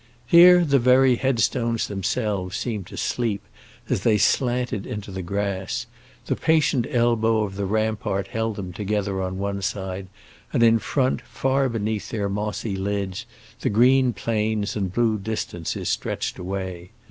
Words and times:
Here 0.25 0.65
the 0.65 0.79
very 0.79 1.15
headstones 1.17 1.85
themselves 1.87 2.57
seemed 2.57 2.87
to 2.87 2.97
sleep, 2.97 3.43
as 3.87 4.01
they 4.01 4.17
slanted 4.17 4.87
into 4.87 5.11
the 5.11 5.21
grass; 5.21 5.85
the 6.25 6.35
patient 6.35 6.87
elbow 6.89 7.43
of 7.43 7.55
the 7.55 7.67
rampart 7.67 8.29
held 8.29 8.55
them 8.55 8.73
together 8.73 9.21
on 9.21 9.37
one 9.37 9.61
side, 9.61 10.07
and 10.51 10.63
in 10.63 10.79
front, 10.79 11.21
far 11.21 11.69
beneath 11.69 12.09
their 12.09 12.29
mossy 12.29 12.75
lids, 12.75 13.27
the 13.59 13.69
green 13.69 14.11
plains 14.11 14.75
and 14.75 14.91
blue 14.91 15.19
distances 15.19 15.89
stretched 15.89 16.39
away. 16.39 16.89